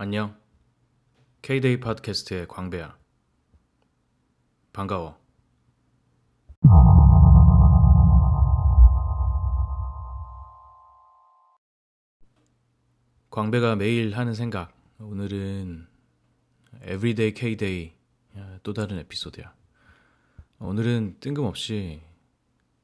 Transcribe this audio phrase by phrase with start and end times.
[0.00, 0.40] 안녕.
[1.42, 2.96] K-데이 팟캐스트의 광배야.
[4.72, 5.18] 반가워.
[13.28, 14.72] 광배가 매일 하는 생각.
[15.00, 15.88] 오늘은
[16.82, 17.92] Everyday K-데이
[18.62, 19.52] 또 다른 에피소드야.
[20.60, 22.02] 오늘은 뜬금없이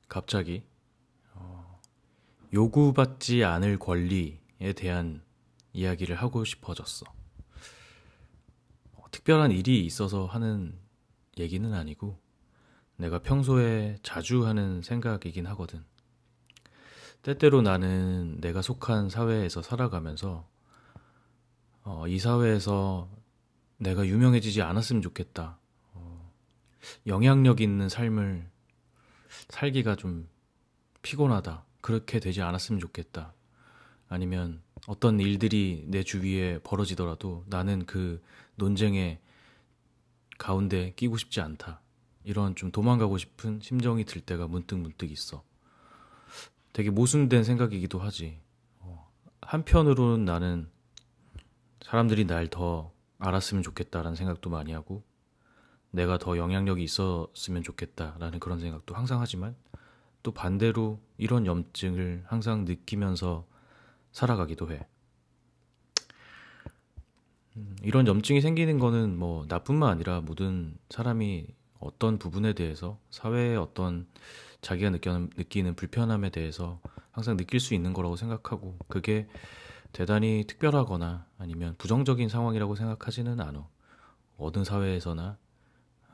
[0.09, 0.65] 갑자기
[1.35, 1.81] 어,
[2.53, 5.23] 요구받지 않을 권리에 대한
[5.75, 7.05] 이야기를 하고 싶어졌어.
[8.93, 10.79] 어, 특별한 일이 있어서 하는
[11.37, 12.19] 얘기는 아니고
[12.97, 15.85] 내가 평소에 자주 하는 생각이긴 하거든.
[17.23, 20.49] 때때로 나는 내가 속한 사회에서 살아가면서
[21.83, 23.11] 어, 이 사회에서
[23.79, 25.59] 내가 유명해지지 않았으면 좋겠다.
[25.93, 26.33] 어,
[27.07, 28.49] 영향력 있는 삶을
[29.49, 30.29] 살기가 좀
[31.03, 31.65] 피곤하다.
[31.81, 33.35] 그렇게 되지 않았으면 좋겠다.
[34.15, 38.23] 아니면 어떤 일들이 내 주위에 벌어지더라도 나는 그
[38.55, 39.19] 논쟁의
[40.39, 41.81] 가운데 끼고 싶지 않다.
[42.23, 45.43] 이런 좀 도망가고 싶은 심정이 들 때가 문득 문득 있어.
[46.73, 48.41] 되게 모순된 생각이기도 하지.
[48.79, 49.11] 어,
[49.43, 50.71] 한편으로는 나는
[51.83, 55.03] 사람들이 날 더 알았으면 좋겠다라는 생각도 많이 하고,
[55.91, 59.57] 내가 더 영향력이 있었으면 좋겠다라는 그런 생각도 항상 하지만,
[60.23, 63.47] 또 반대로 이런 염증을 항상 느끼면서
[64.15, 64.87] 살아가기도 해.
[67.57, 71.49] 음, 이런 염증이 생기는 거는 뭐 나뿐만 아니라 모든 사람이
[71.81, 74.07] 어떤 부분에 대해서 사회의 어떤
[74.63, 79.29] 자기가 느끼는, 느끼는 불편함에 대해서 항상 느낄 수 있는 거라고 생각하고 그게
[79.93, 83.69] 대단히 특별하거나 아니면 부정적인 상황이라고 생각하지는 않아.
[84.39, 85.37] 어느 사회에서나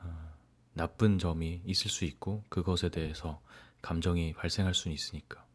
[0.03, 0.33] 어,
[0.73, 3.41] 나쁜 점이 있을 수 있고 그것에 대해서
[3.81, 5.50] 감정이 발생할 수는 있으니까.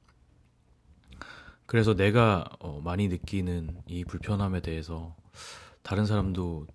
[1.67, 5.15] 그래서 내가 어, 많이 느끼는 이 불편함에 대해서
[5.83, 6.67] 다른 사람도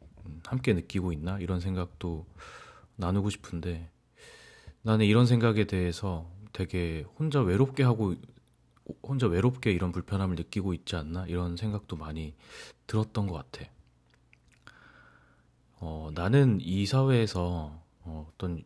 [0.45, 2.25] 함께 느끼고 있나 이런 생각도
[2.97, 3.89] 나누고 싶은데
[4.81, 8.15] 나는 이런 생각에 대해서 되게 혼자 외롭게 하고
[9.03, 12.35] 혼자 외롭게 이런 불편함을 느끼고 있지 않나 이런 생각도 많이
[12.87, 13.69] 들었던 것 같아.
[15.79, 18.63] 어, 나는 이 사회에서 어, 어떤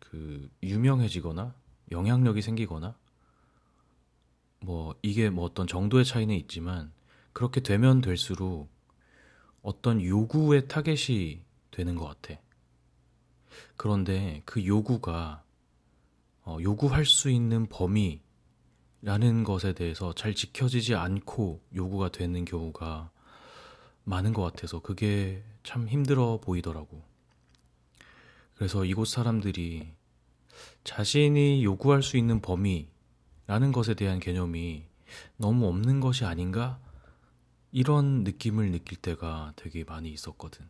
[0.00, 1.54] 그 유명해지거나
[1.90, 2.94] 영향력이 생기거나
[4.60, 6.92] 뭐 이게 뭐 어떤 정도의 차이는 있지만
[7.32, 8.70] 그렇게 되면 될수록
[9.62, 12.40] 어떤 요구의 타겟이 되는 것 같아.
[13.76, 15.42] 그런데 그 요구가
[16.42, 23.10] 어, 요구할 수 있는 범위라는 것에 대해서 잘 지켜지지 않고 요구가 되는 경우가
[24.04, 27.02] 많은 것 같아서 그게 참 힘들어 보이더라고.
[28.54, 29.92] 그래서 이곳 사람들이
[30.84, 32.88] 자신이 요구할 수 있는 범위
[33.46, 34.84] 라는 것에 대한 개념이
[35.36, 36.78] 너무 없는 것이 아닌가?
[37.72, 40.66] 이런 느낌을 느낄 때가 되게 많이 있었거든.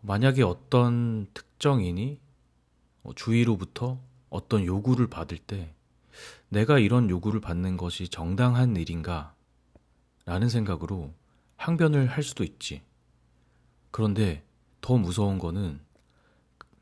[0.00, 2.20] 만약에 어떤 특정인이
[3.02, 5.74] 어, 주위로부터 어떤 요구를 받을 때
[6.48, 9.34] 내가 이런 요구를 받는 것이 정당한 일인가?
[10.24, 11.14] 라는 생각으로
[11.56, 12.82] 항변을 할 수도 있지.
[13.90, 14.44] 그런데
[14.80, 15.80] 더 무서운 거는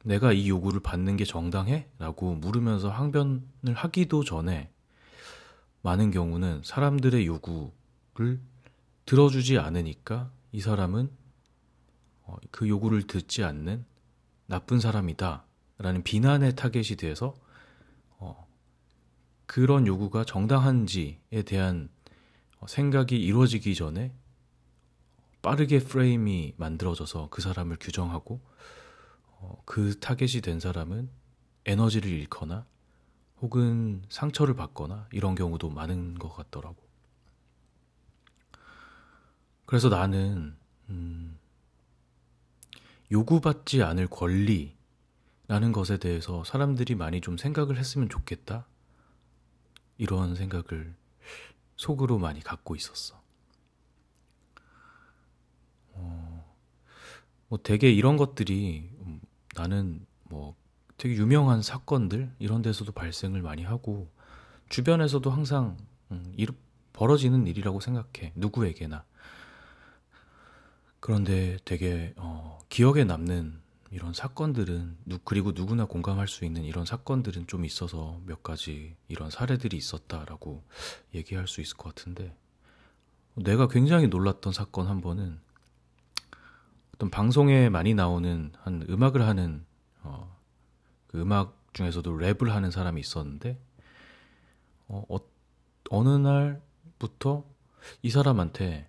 [0.07, 1.89] 내가 이 요구를 받는 게 정당해?
[1.99, 4.71] 라고 물으면서 항변을 하기도 전에
[5.83, 8.41] 많은 경우는 사람들의 요구를
[9.05, 11.11] 들어주지 않으니까 이 사람은
[12.23, 13.85] 어, 그 요구를 듣지 않는
[14.47, 15.45] 나쁜 사람이다.
[15.79, 17.35] 라는 비난의 타겟이 돼서
[18.19, 18.47] 어,
[19.47, 21.89] 그런 요구가 정당한지에 대한
[22.65, 24.15] 생각이 이루어지기 전에
[25.43, 28.41] 빠르게 프레임이 만들어져서 그 사람을 규정하고
[29.47, 31.09] 어, 그 타겟이 된 사람은
[31.67, 32.67] 에너지를 잃거나
[33.41, 36.77] 혹은 상처를 받거나 이런 경우도 많은 것 같더라고.
[39.67, 40.57] 그래서 나는
[40.89, 41.39] 음,
[43.13, 44.75] 요구받지 않을 권리라는
[45.73, 48.67] 것에 대해서 사람들이 많이 좀 생각을 했으면 좋겠다.
[49.99, 50.95] 이런 생각을
[51.77, 53.21] 속으로 많이 갖고 있었어.
[55.93, 56.55] 어,
[57.49, 58.96] 뭐 되게 이런 것들이 음,
[59.57, 60.55] 나는 뭐
[60.97, 64.11] 되게 유명한 사건들 이런 데서도 발생을 많이 하고
[64.69, 65.77] 주변에서도 항상
[66.11, 66.49] 음, 일,
[66.93, 68.33] 벌어지는 일이라고 생각해.
[68.35, 69.05] 누구에게나.
[71.01, 73.61] 그런데 되게 어, 기억에 남는
[73.91, 79.31] 이런 사건들은 누, 그리고 누구나 공감할 수 있는 이런 사건들은 좀 있어서 몇 가지 이런
[79.31, 80.65] 사례들이 있었다라고
[81.15, 82.37] 얘기할 수 있을 것 같은데
[83.35, 85.41] 내가 굉장히 놀랐던 사건 한 번은
[86.97, 89.67] 어떤 방송에 많이 나오는 한 음악을 하는
[90.03, 90.35] 어,
[91.07, 93.61] 그 음악 중에서도 랩을 하는 사람이 있었는데
[94.89, 95.19] 어, 어,
[95.91, 97.45] 어느 날부터
[98.01, 98.89] 이 사람한테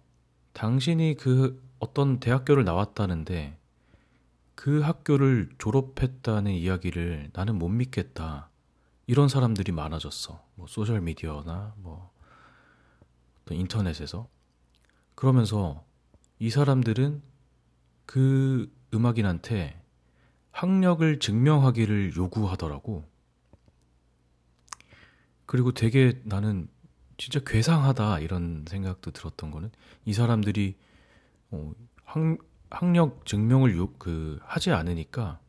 [0.54, 3.58] 당신이 그 어떤 대학교를 나왔다는데
[4.56, 8.50] 그 학교를 졸업했다는 이야기를 나는 못 믿겠다.
[9.06, 10.44] 이런 사람들이 많아졌어.
[10.56, 12.12] 뭐 소셜 미디어나 뭐
[13.42, 14.28] 어떤 인터넷에서
[15.14, 15.84] 그러면서
[16.40, 17.22] 이 사람들은
[18.08, 19.80] 그 음악인한테
[20.52, 23.04] 학력을 증명하기를 요구하더라고.
[25.46, 26.68] 그리고 되게 나는
[27.18, 29.70] 진짜 괴상하다 이런 생각도 들었던 거는
[30.06, 30.76] 이 사람들이
[31.52, 31.74] 어,
[32.06, 32.38] 학,
[32.70, 35.40] 학력 증명을 요, 그 하지 않으니까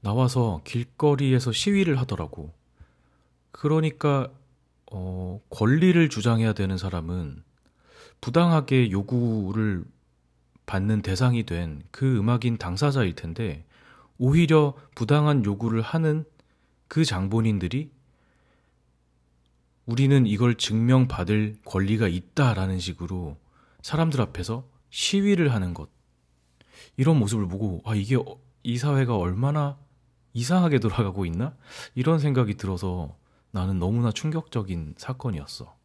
[0.00, 2.52] 나와서 길거리에서 시위를 하더라고.
[3.50, 4.30] 그러니까
[4.90, 7.42] 어, 권리를 주장해야 되는 사람은
[8.20, 9.84] 부당하게 요구를
[10.66, 13.64] 받는 대상이 된 그 음악인 당사자일 텐데
[14.18, 16.24] 오히려 부당한 요구를 하는
[16.88, 17.90] 그 장본인들이
[19.86, 23.36] 우리는 이걸 증명받을 권리가 있다라는 식으로
[23.82, 25.88] 사람들 앞에서 시위를 하는 것.
[26.96, 28.24] 이런 모습을 보고, 아, 이게 어,
[28.62, 29.78] 이 사회가 얼마나
[30.32, 31.54] 이상하게 돌아가고 있나?
[31.94, 33.16] 이런 생각이 들어서
[33.52, 35.76] 나는 너무나 충격적인 사건이었어.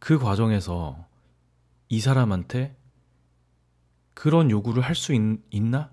[0.00, 1.06] 그 과정에서
[1.88, 2.76] 이 사람한테
[4.14, 5.12] 그런 요구를 할 수
[5.50, 5.90] 있나?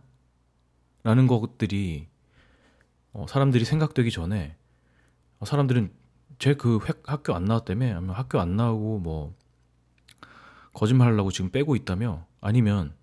[1.03, 2.07] 라는 것들이
[3.13, 4.55] 어, 사람들이 생각되기 전에
[5.39, 5.91] 어, 사람들은
[6.39, 7.95] 제 그 학교 안 나왔다며?
[7.97, 9.35] 아니면 학교 안 나오고 뭐
[10.73, 12.25] 거짓말 하려고 지금 빼고 있다며?
[12.41, 12.93] 아니면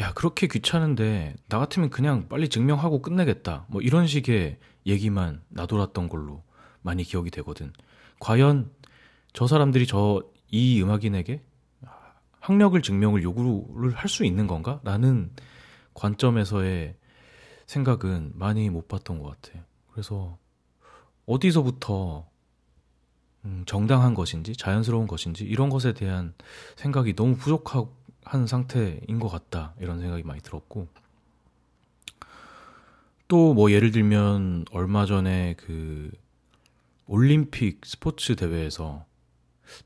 [0.00, 3.64] 야 그렇게 귀찮은데 나 같으면 그냥 빨리 증명하고 끝내겠다.
[3.68, 6.42] 뭐 이런 식의 얘기만 나돌았던 걸로
[6.82, 7.72] 많이 기억이 되거든.
[8.20, 8.70] 과연
[9.32, 11.42] 저 사람들이 저 이 음악인에게
[12.44, 14.80] 학력을 증명을 요구를 할 수 있는 건가?
[14.84, 15.30] 라는
[15.94, 16.94] 관점에서의
[17.66, 19.64] 생각은 많이 못 봤던 것 같아.
[19.90, 20.36] 그래서
[21.24, 22.26] 어디서부터
[23.46, 26.34] 음, 정당한 것인지 자연스러운 것인지 이런 것에 대한
[26.76, 30.88] 생각이 너무 부족한 상태인 것 같다 이런 생각이 많이 들었고
[33.28, 36.10] 또 뭐 예를 들면 얼마 전에 그
[37.06, 39.04] 올림픽 스포츠 대회에서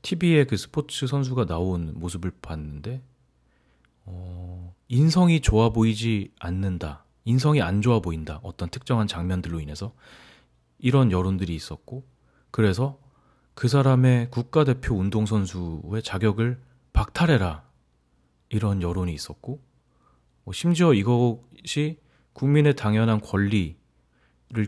[0.01, 3.01] TV에 그 스포츠 선수가 나온 모습을 봤는데
[4.05, 8.39] 어, 인성이 좋아 보이지 않는다 인성이 안 좋아 보인다.
[8.41, 9.93] 어떤 특정한 장면들로 인해서
[10.79, 12.03] 이런 여론들이 있었고
[12.49, 12.99] 그래서
[13.53, 16.59] 그 사람의 국가대표 운동선수의 자격을
[16.91, 17.63] 박탈해라.
[18.49, 19.61] 이런 여론이 있었고
[20.43, 21.99] 뭐 심지어 이것이
[22.33, 23.75] 국민의 당연한 권리를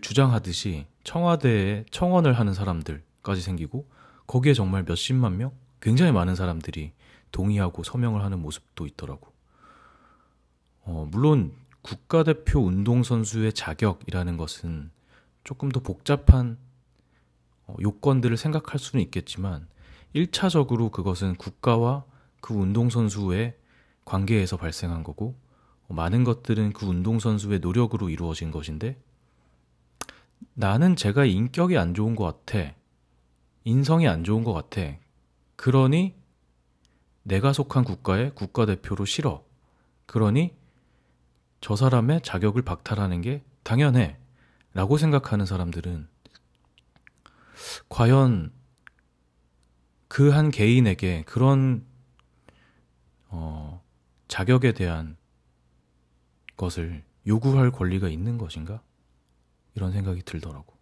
[0.01, 3.89] 주장하듯이 청와대에 청원을 하는 사람들까지 생기고
[4.27, 5.51] 거기에 정말 몇십만 명,
[5.81, 6.93] 굉장히 많은 사람들이
[7.31, 9.31] 동의하고 서명을 하는 모습도 있더라고.
[10.83, 14.91] 어, 물론 국가대표 운동선수의 자격이라는 것은
[15.43, 16.57] 조금 더 복잡한
[17.65, 19.67] 어, 요건들을 생각할 수는 있겠지만
[20.15, 22.05] 1차적으로 그것은 국가와
[22.41, 23.55] 그 운동선수의
[24.05, 25.35] 관계에서 발생한 거고
[25.87, 29.01] 어, 많은 것들은 그 운동선수의 노력으로 이루어진 것인데
[30.53, 32.73] 나는 제가 인격이 안 좋은 것 같아.
[33.63, 34.97] 인성이 안 좋은 것 같아.
[35.55, 36.15] 그러니
[37.23, 39.43] 내가 속한 국가의 국가대표로 싫어.
[40.05, 40.55] 그러니
[41.61, 44.17] 저 사람의 자격을 박탈하는 게 당연해.
[44.73, 46.07] 라고 생각하는 사람들은
[47.89, 48.53] 과연
[50.07, 51.85] 그 한 개인에게 그런
[53.27, 53.81] 어,
[54.27, 55.15] 자격에 대한
[56.57, 58.81] 것을 요구할 권리가 있는 것인가?
[59.75, 60.75] 이런 생각이 들더라고.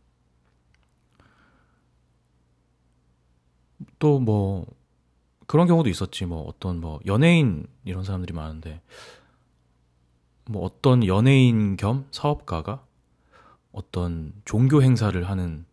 [3.99, 4.65] 또 뭐
[5.49, 6.27] 그런 경우도 있었지.
[6.27, 8.83] 뭐 어떤 뭐 연예인 이런 사람들이 많은데
[10.45, 12.85] 뭐 어떤 연예인 겸 사업가가
[13.71, 15.65] 어떤 종교 행사를 하는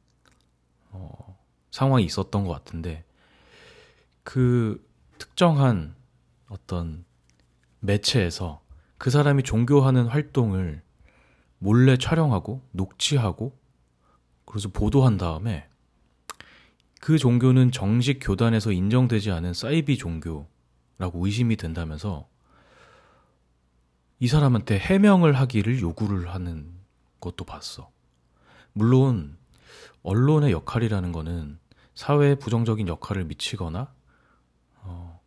[0.92, 1.38] 어,
[1.70, 3.04] 상황이 있었던 것 같은데
[4.22, 4.82] 그
[5.18, 5.94] 특정한
[6.48, 7.04] 어떤
[7.80, 8.62] 매체에서
[8.96, 10.80] 그 사람이 종교하는 활동을
[11.58, 13.54] 몰래 촬영하고 녹취하고
[14.46, 15.68] 그래서 보도한 다음에
[17.06, 22.28] 그 종교는 정식 교단에서 인정되지 않은 사이비 종교라고 의심이 된다면서
[24.18, 26.68] 이 사람한테 해명을 하기를 요구를 하는
[27.20, 27.92] 것도 봤어.
[28.72, 29.38] 물론
[30.02, 31.60] 언론의 역할이라는 거는
[31.94, 33.94] 사회에 부정적인 역할을 미치거나
[34.80, 35.20] 어,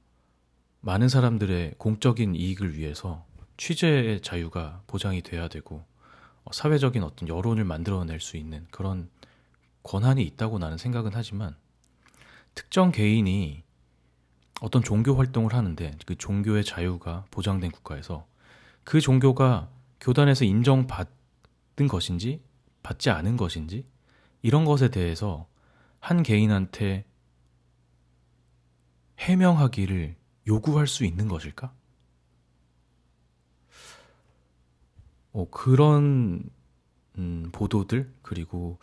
[0.81, 5.85] 많은 사람들의 공적인 이익을 위해서 취재의 자유가 보장이 돼야 되고
[6.43, 9.09] 어, 사회적인 어떤 여론을 만들어낼 수 있는 그런
[9.83, 11.55] 권한이 있다고 나는 생각은 하지만
[12.55, 13.63] 특정 개인이
[14.61, 18.27] 어떤 종교 활동을 하는데 그 종교의 자유가 보장된 국가에서
[18.83, 19.69] 그 종교가
[20.01, 22.41] 교단에서 인정받은 것인지
[22.83, 23.85] 받지 않은 것인지
[24.41, 25.47] 이런 것에 대해서
[25.99, 27.05] 한 개인한테
[29.19, 30.15] 해명하기를
[30.47, 31.73] 요구할 수 있는 것일까?
[35.31, 36.49] 어, 그런
[37.17, 38.79] 음, 보도들 그리고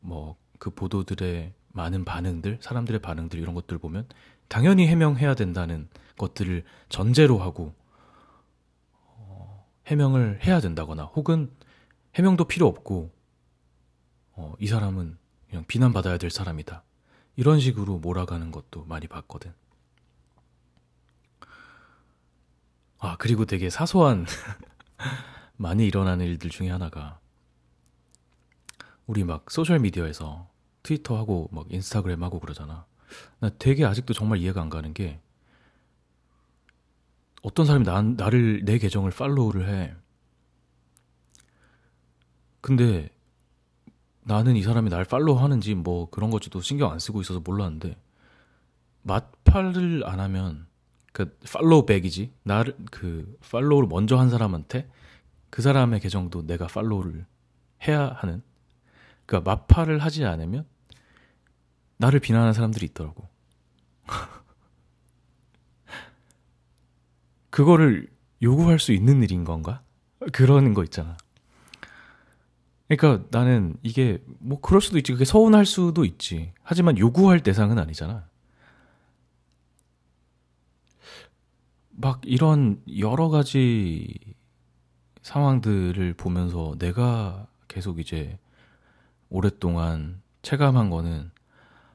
[0.00, 4.06] 뭐 그 보도들의 많은 반응들, 사람들의 반응들 이런 것들 보면
[4.48, 7.74] 당연히 해명해야 된다는 것들을 전제로 하고
[9.02, 11.50] 어, 해명을 해야 된다거나 혹은
[12.14, 13.10] 해명도 필요 없고
[14.32, 16.82] 어, 이 사람은 그냥 비난받아야 될 사람이다.
[17.36, 19.52] 이런 식으로 몰아가는 것도 많이 봤거든.
[22.98, 24.26] 아, 그리고 되게 사소한
[25.56, 27.20] 많이 일어나는 일들 중에 하나가
[29.06, 30.48] 우리 막 소셜 미디어에서
[30.88, 32.86] 트위터 하고 막 인스타그램 하고 그러잖아.
[33.40, 35.20] 나 되게 아직도 정말 이해가 안 가는 게
[37.42, 39.94] 어떤 사람이 나, 나를 내 계정을 follow를 해.
[42.62, 43.10] 근데
[44.22, 47.96] 나는 이 사람이 날 follow 하는지 뭐 그런 것도 신경 안 쓰고 있어서 몰랐는데
[49.02, 50.66] 맞팔을 안 하면
[51.12, 54.90] 그 follow back이지 나를 그 follow를 먼저 한 사람한테
[55.50, 57.26] 그 사람의 계정도 내가 follow를
[57.86, 58.42] 해야 하는
[59.26, 60.66] 그러니까 마파를 하지 않으면
[61.98, 63.28] 나를 비난하는 사람들이 있더라고.
[67.50, 68.08] 그거를
[68.42, 69.82] 요구할 수 있는 일인 건가?
[70.32, 71.16] 그러는 거 있잖아.
[72.88, 75.12] 그러니까 나는 이게 뭐 그럴 수도 있지.
[75.12, 76.52] 그게 서운할 수도 있지.
[76.62, 78.26] 하지만 요구할 대상은 아니잖아.
[81.90, 84.14] 막 이런 여러 가지
[85.22, 88.38] 상황들을 보면서 내가 계속 이제
[89.28, 91.30] 오랫동안 체감한 거는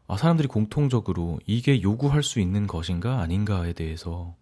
[0.07, 4.35] 아, 사람들이 공통적으로 이게 요구할 수 있는 것인가 아닌가에 대해서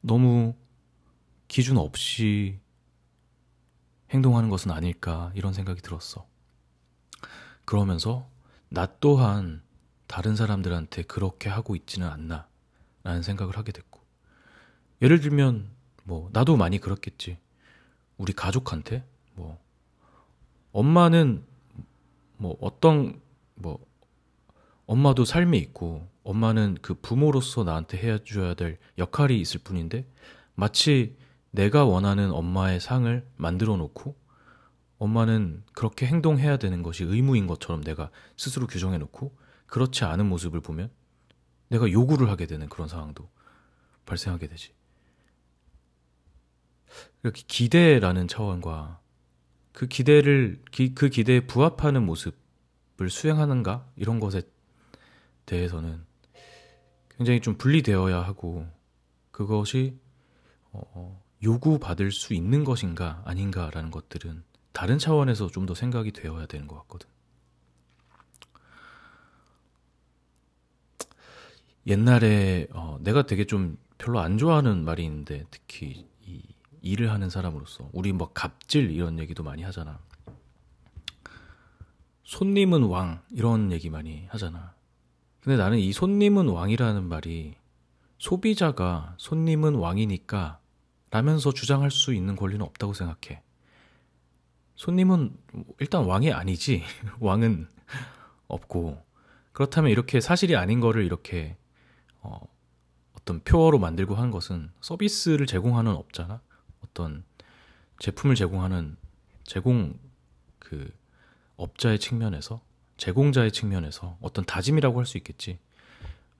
[0.00, 0.54] 너무
[1.48, 2.58] 기준 없이
[4.10, 6.26] 행동하는 것은 아닐까 이런 생각이 들었어.
[7.64, 8.28] 그러면서
[8.68, 9.62] 나 또한
[10.06, 12.46] 다른 사람들한테 그렇게 하고 있지는 않나
[13.02, 14.00] 라는 생각을 하게 됐고.
[15.02, 15.70] 예를 들면
[16.04, 17.38] 뭐 나도 많이 그렇겠지.
[18.16, 19.58] 우리 가족한테 뭐
[20.72, 21.44] 엄마는
[22.36, 23.20] 뭐 어떤
[23.54, 23.87] 뭐
[24.88, 30.10] 엄마도 삶이 있고 엄마는 그 부모로서 나한테 해줘야 될 역할이 있을 뿐인데
[30.54, 31.14] 마치
[31.50, 34.16] 내가 원하는 엄마의 상을 만들어 놓고
[34.96, 40.90] 엄마는 그렇게 행동해야 되는 것이 의무인 것처럼 내가 스스로 규정해 놓고 그렇지 않은 모습을 보면
[41.68, 43.28] 내가 요구를 하게 되는 그런 상황도
[44.06, 44.72] 발생하게 되지.
[47.22, 49.00] 이렇게 기대라는 차원과
[49.72, 54.42] 그 기대를 기, 그 기대에 부합하는 모습을 수행하는가 이런 것에
[55.48, 56.04] 대해서는
[57.10, 58.66] 굉장히 좀 분리되어야 하고
[59.32, 59.98] 그것이
[60.72, 66.76] 어, 요구받을 수 있는 것인가 아닌가라는 것들은 다른 차원에서 좀 더 생각이 되어야 되는 것
[66.82, 67.08] 같거든.
[71.86, 76.42] 옛날에 어, 내가 되게 좀 별로 안 좋아하는 말이 있는데 특히 이
[76.82, 79.98] 일을 하는 사람으로서 우리 뭐 갑질 이런 얘기도 많이 하잖아.
[82.24, 84.77] 손님은 왕 이런 얘기 많이 하잖아.
[85.40, 87.54] 근데 나는 이 손님은 왕이라는 말이
[88.18, 90.58] 소비자가 손님은 왕이니까
[91.10, 93.42] 라면서 주장할 수 있는 권리는 없다고 생각해.
[94.74, 95.36] 손님은
[95.80, 96.84] 일단 왕이 아니지.
[97.20, 97.68] 왕은
[98.46, 99.02] 없고.
[99.52, 101.56] 그렇다면 이렇게 사실이 아닌 거를 이렇게
[102.20, 102.40] 어,
[103.14, 106.40] 어떤 표어로 만들고 하는 것은 서비스를 제공하는 업자나
[106.84, 107.24] 어떤
[107.98, 108.96] 제품을 제공하는
[109.44, 109.98] 제공
[110.58, 110.92] 그
[111.56, 112.60] 업자의 측면에서
[112.98, 115.58] 제공자의 측면에서 어떤 다짐이라고 할 수 있겠지.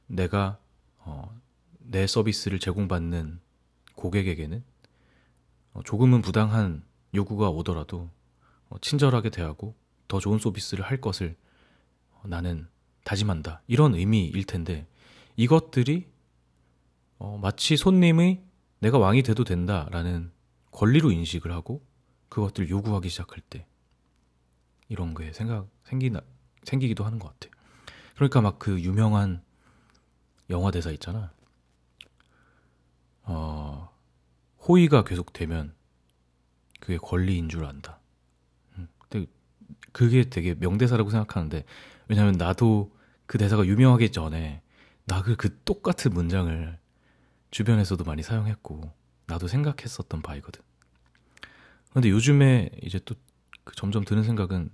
[0.06, 0.58] 내가
[0.98, 1.34] 어,
[1.78, 3.40] 내 서비스를 제공받는
[3.94, 4.62] 고객에게는
[5.72, 6.82] 어, 조금은 부당한
[7.14, 8.10] 요구가 오더라도
[8.68, 9.74] 어, 친절하게 대하고
[10.08, 11.36] 더 좋은 서비스를 할 것을
[12.12, 12.68] 어, 나는
[13.04, 13.62] 다짐한다.
[13.66, 14.86] 이런 의미일 텐데
[15.36, 16.06] 이것들이
[17.40, 18.42] 마치 손님의
[18.80, 20.30] 내가 왕이 돼도 된다라는
[20.70, 21.84] 권리로 인식을 하고
[22.28, 23.66] 그것들을 요구하기 시작할 때
[24.88, 26.20] 이런 거에 생각 생기나
[26.64, 27.54] 생기기도 하는 것 같아.
[28.16, 29.42] 그러니까 막 그 유명한
[30.50, 31.32] 영화 대사 있잖아.
[33.22, 33.90] 어,
[34.66, 35.74] 호의가 계속되면
[36.80, 38.00] 그게 권리인 줄 안다.
[38.78, 39.26] 음, 근데
[39.92, 41.64] 그게 되게 명대사라고 생각하는데
[42.08, 42.96] 왜냐면 나도
[43.26, 44.62] 그 대사가 유명하기 전에
[45.06, 46.78] 나 그 그 똑같은 문장을
[47.50, 48.92] 주변에서도 많이 사용했고
[49.26, 50.62] 나도 생각했었던 바이거든.
[51.90, 54.70] 그런데 요즘에 이제 또그 점점 드는 생각은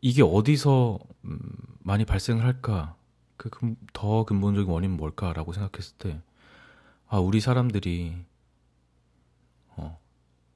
[0.00, 1.38] 이게 어디서 음,
[1.80, 2.96] 많이 발생을 할까?
[3.36, 3.50] 그
[3.92, 6.20] 더 근본적인 원인은 뭘까라고 생각했을 때,
[7.08, 8.14] 아, 우리 사람들이,
[9.76, 9.98] 어,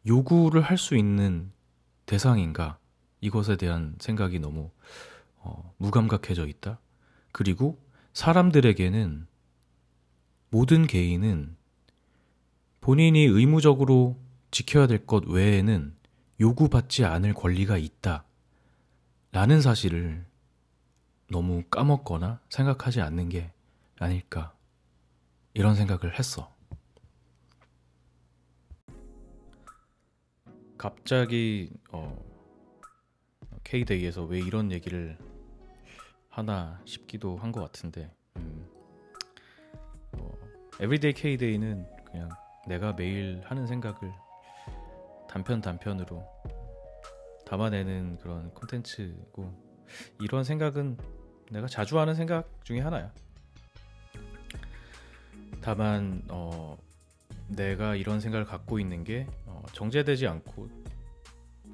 [0.06, 1.52] 요구를 할 수 있는
[2.06, 2.78] 대상인가?
[3.20, 4.70] 이것에 대한 생각이 너무,
[5.38, 6.80] 어, 무감각해져 있다?
[7.32, 7.78] 그리고
[8.12, 9.26] 사람들에게는,
[10.50, 11.56] 모든 개인은
[12.80, 14.18] 본인이 의무적으로
[14.50, 15.94] 지켜야 될 것 외에는
[16.40, 18.24] 요구받지 않을 권리가 있다.
[19.32, 20.24] 라는 사실을
[21.30, 23.52] 너무 까먹거나 생각하지 않는 게
[23.98, 24.52] 아닐까.
[25.54, 26.52] 이런 생각을 했어.
[30.76, 32.18] 갑자기, 어,
[33.64, 35.18] K-day에서 왜 이런 얘기를
[36.28, 38.66] 하나 싶기도 한 것 같은데, 음,
[40.12, 40.32] 어,
[40.80, 42.28] everyday K-day는 그냥
[42.66, 44.12] 내가 매일 하는 생각을
[45.28, 46.24] 단편 단편으로
[47.50, 49.52] 담아내는 그런 콘텐츠고
[50.20, 50.96] 이런 생각은
[51.50, 53.12] 내가 자주 하는 생각 중에 하나야.
[55.60, 56.78] 다만 어,
[57.48, 60.70] 내가 이런 생각을 갖고 있는 게 어, 정제되지 않고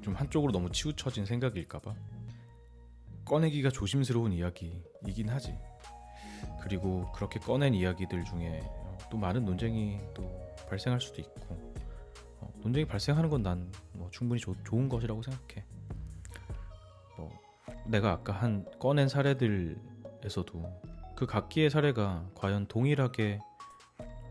[0.01, 1.93] 좀 한쪽으로 너무 치우쳐진 생각일까봐
[3.23, 5.55] 꺼내기가 조심스러운 이야기이긴 하지.
[6.63, 8.61] 그리고 그렇게 꺼낸 이야기들 중에
[9.11, 10.27] 또 많은 논쟁이 또
[10.67, 11.66] 발생할 수도 있고 어,
[12.67, 15.65] 논쟁이 발생하는 건 난 뭐 충분히 조, 좋은 것이라고 생각해.
[17.17, 17.31] 뭐
[17.85, 20.81] 내가 아까 한 꺼낸 사례들에서도
[21.15, 23.39] 그 각기의 사례가 과연 동일하게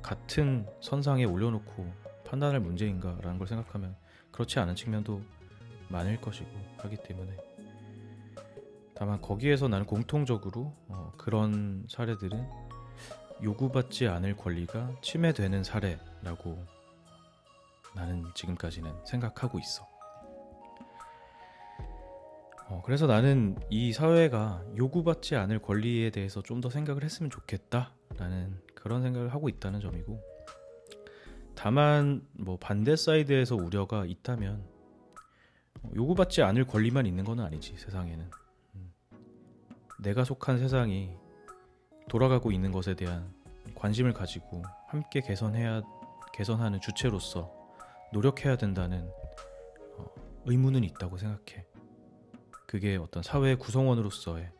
[0.02, 1.92] 같은 선상에 올려놓고
[2.24, 3.96] 판단할 문제인가라는 걸 생각하면
[4.30, 5.20] 그렇지 않은 측면도
[5.88, 7.36] 많을 것이고 하기 때문에
[8.94, 12.48] 다만 거기에서 나는 공통적으로 어, 그런 사례들은
[13.42, 16.75] 요구받지 않을 권리가 침해되는 사례라고
[17.96, 19.88] 나는 지금까지는 생각하고 있어.
[22.68, 29.02] 어, 그래서 나는 이 사회가 요구받지 않을 권리에 대해서 좀 더 생각을 했으면 좋겠다라는 그런
[29.02, 30.20] 생각을 하고 있다는 점이고
[31.54, 34.62] 다만 뭐 반대 사이드에서 우려가 있다면
[35.82, 38.30] 어, 요구받지 않을 권리만 있는 건 아니지 세상에는
[38.74, 38.92] 음.
[40.00, 41.16] 내가 속한 세상이
[42.08, 43.32] 돌아가고 있는 것에 대한
[43.74, 45.82] 관심을 가지고 함께 개선해야
[46.34, 47.65] 개선하는 주체로서
[48.12, 49.08] 노력해야 된다는
[49.96, 50.06] 어,
[50.44, 51.64] 의무는 있다고 생각해.
[52.66, 54.50] 그게 어떤 사회 구성원으로서의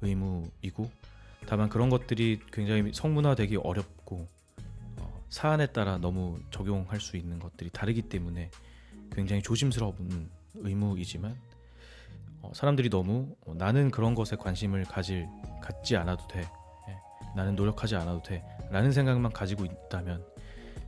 [0.00, 0.90] 의무이고
[1.46, 4.26] 다만 그런 것들이 굉장히 성문화되기 어렵고
[4.98, 8.50] 어, 사안에 따라 너무 적용할 수 있는 것들이 다르기 때문에
[9.12, 11.36] 굉장히 조심스러운 의무이지만
[12.42, 15.28] 어, 사람들이 너무 어, 나는 그런 것에 관심을 가질
[15.60, 16.48] 갖지 않아도 돼
[17.34, 20.24] 나는 노력하지 않아도 돼 라는 생각만 가지고 있다면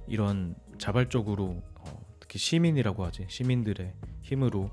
[0.07, 1.92] 이런 자발적으로 어,
[2.33, 3.93] 특히 시민이라고 하지 시민들의
[4.23, 4.71] 힘으로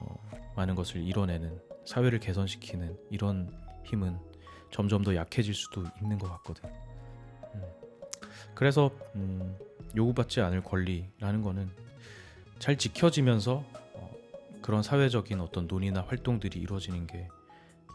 [0.00, 3.50] 어, 많은 것을 이뤄내는 사회를 개선시키는 이런
[3.84, 4.18] 힘은
[4.70, 6.68] 점점 더 약해질 수도 있는 것 같거든.
[7.54, 7.62] 음.
[8.54, 9.56] 그래서 음,
[9.96, 11.70] 요구받지 않을 권리라는 거는
[12.58, 14.10] 잘 지켜지면서 어,
[14.60, 17.28] 그런 사회적인 어떤 논의나 활동들이 이루어지는 게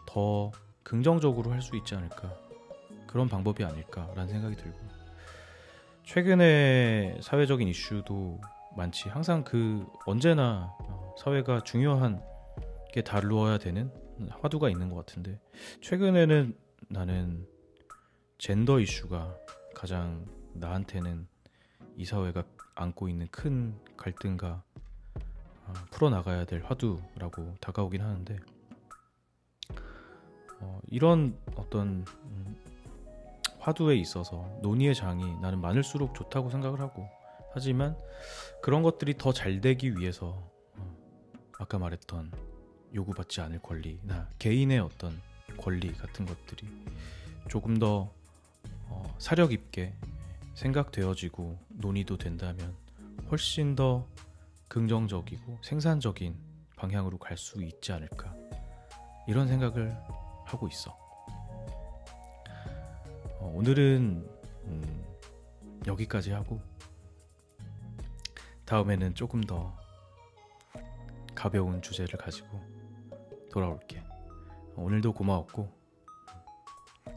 [0.08, 2.36] 더 긍정적으로 할 수 있지 않을까
[3.06, 4.80] 그런 방법이 아닐까라는 생각이 들고
[6.04, 8.42] 최근에 사회적인 이슈도
[8.76, 9.10] 많지.
[9.10, 12.22] 항상 그 언제나 어, 사회가 중요한
[12.92, 13.92] 게 다루어야 되는
[14.42, 15.40] 화두가 있는 것 같은데
[15.82, 16.58] 최근에는
[16.90, 17.48] 나는
[18.38, 19.36] 젠더 이슈가
[19.76, 21.28] 가장 나한테는
[21.98, 22.44] 이 사회가
[22.76, 24.64] 안고 있는 큰 갈등과
[25.68, 28.38] 어, 풀어나가야 될 화두라고 다가오긴 하는데
[30.62, 32.56] 어, 이런 어떤 음,
[33.60, 37.08] 화두에 있어서 논의의 장이 나는 많을수록 좋다고 생각을 하고
[37.54, 37.98] 하지만
[38.62, 40.96] 그런 것들이 더 잘 되기 위해서 어,
[41.58, 42.32] 아까 말했던
[42.94, 45.20] 요구받지 않을 권리나 개인의 어떤
[45.58, 46.68] 권리 같은 것들이
[47.50, 48.12] 조금 더
[48.88, 49.94] 어, 사력 있게
[50.56, 52.76] 생각되어지고 논의도 된다면
[53.32, 54.08] 훨씬 더
[54.68, 56.36] 긍정적이고 생산적인
[56.76, 58.34] 방향으로 갈 수 있지 않을까
[59.28, 59.96] 이런 생각을
[60.46, 60.98] 하고 있어.
[63.40, 64.28] 어, 오늘은
[64.66, 65.06] 음,
[65.88, 66.62] 여기까지 하고
[68.70, 69.76] 다음에는 조금 더
[71.34, 72.62] 가벼운 주제를 가지고
[73.52, 74.04] 돌아올게.
[74.76, 75.68] 오늘도 고마웠고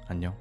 [0.08, 0.34] 안녕.